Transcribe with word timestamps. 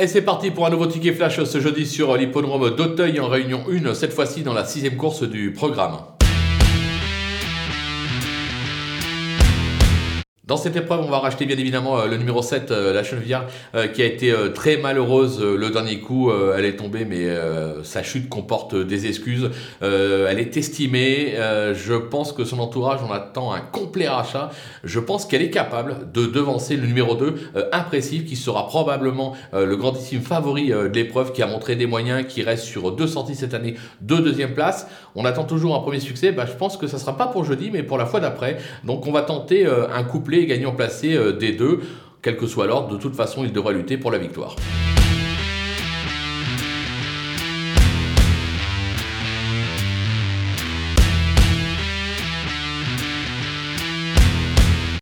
Et 0.00 0.06
c'est 0.06 0.22
parti 0.22 0.52
pour 0.52 0.64
un 0.64 0.70
nouveau 0.70 0.86
ticket 0.86 1.12
flash 1.12 1.42
ce 1.42 1.60
jeudi 1.60 1.84
sur 1.84 2.16
l'hippodrome 2.16 2.76
d'Auteuil 2.76 3.18
en 3.18 3.26
réunion 3.26 3.64
1, 3.68 3.94
cette 3.94 4.12
fois-ci 4.12 4.44
dans 4.44 4.54
la 4.54 4.64
sixième 4.64 4.96
course 4.96 5.24
du 5.24 5.52
programme. 5.52 5.96
Dans 10.48 10.56
cette 10.56 10.76
épreuve, 10.76 11.00
on 11.04 11.10
va 11.10 11.18
racheter 11.18 11.44
bien 11.44 11.58
évidemment 11.58 12.00
euh, 12.00 12.06
le 12.06 12.16
numéro 12.16 12.40
7, 12.40 12.70
euh, 12.70 12.94
la 12.94 13.04
Chenevière, 13.04 13.44
euh, 13.74 13.86
qui 13.86 14.00
a 14.00 14.06
été 14.06 14.34
très 14.54 14.78
malheureuse 14.78 15.42
le 15.42 15.68
dernier 15.68 16.00
coup. 16.00 16.32
Elle 16.32 16.64
est 16.64 16.76
tombée, 16.76 17.04
mais 17.04 17.26
sa 17.82 18.02
chute 18.02 18.28
comporte 18.30 18.74
des 18.74 19.06
excuses. 19.06 19.50
Elle 19.82 20.38
est 20.38 20.56
estimée. 20.56 21.34
Je 21.36 21.94
pense 21.94 22.32
que 22.32 22.44
son 22.44 22.60
entourage 22.60 23.02
en 23.02 23.12
attend 23.12 23.52
un 23.52 23.60
complet 23.60 24.08
rachat. 24.08 24.50
Je 24.84 25.00
pense 25.00 25.26
qu'elle 25.26 25.42
est 25.42 25.50
capable 25.50 26.10
de 26.12 26.26
devancer 26.26 26.76
le 26.76 26.86
numéro 26.86 27.14
2, 27.14 27.34
Impressive, 27.72 28.24
qui 28.24 28.36
sera 28.36 28.66
probablement 28.66 29.34
le 29.52 29.76
grandissime 29.76 30.20
favori 30.20 30.68
de 30.68 30.86
l'épreuve, 30.86 31.32
qui 31.32 31.42
a 31.42 31.46
montré 31.46 31.76
des 31.76 31.86
moyens, 31.86 32.26
qui 32.26 32.42
reste 32.42 32.64
sur 32.64 32.92
deux 32.92 33.06
sorties 33.06 33.34
cette 33.34 33.54
année, 33.54 33.74
deux 34.00 34.20
deuxième 34.20 34.54
place. 34.54 34.86
On 35.14 35.24
attend 35.24 35.44
toujours 35.44 35.74
un 35.74 35.80
premier 35.80 36.00
succès. 36.00 36.32
Bah, 36.32 36.46
je 36.46 36.56
pense 36.56 36.76
que 36.76 36.86
ça 36.86 36.96
ne 36.96 37.00
sera 37.00 37.16
pas 37.16 37.26
pour 37.26 37.44
jeudi, 37.44 37.70
mais 37.72 37.82
pour 37.82 37.98
la 37.98 38.06
fois 38.06 38.20
d'après. 38.20 38.58
Donc 38.84 39.06
on 39.06 39.12
va 39.12 39.22
tenter 39.22 39.66
un 39.66 40.04
couplet 40.04 40.37
gagnant 40.46 40.72
placé 40.72 41.14
euh, 41.14 41.32
des 41.32 41.52
deux. 41.52 41.80
Quel 42.22 42.36
que 42.36 42.46
soit 42.46 42.66
l'ordre, 42.66 42.96
de 42.96 43.00
toute 43.00 43.14
façon, 43.14 43.44
il 43.44 43.52
devra 43.52 43.72
lutter 43.72 43.96
pour 43.96 44.10
la 44.10 44.18
victoire. 44.18 44.56